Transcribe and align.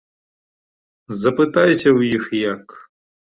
Запытайся 1.25 1.87
ў 1.97 2.17
іх 2.17 2.23
як! 2.53 2.65